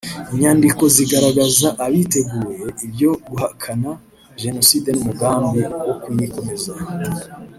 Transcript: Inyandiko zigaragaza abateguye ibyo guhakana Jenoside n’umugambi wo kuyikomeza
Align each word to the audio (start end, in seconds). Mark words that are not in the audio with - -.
Inyandiko 0.33 0.83
zigaragaza 0.95 1.67
abateguye 1.85 2.63
ibyo 2.85 3.11
guhakana 3.27 3.91
Jenoside 4.41 4.87
n’umugambi 4.93 5.59
wo 5.87 5.93
kuyikomeza 6.01 6.73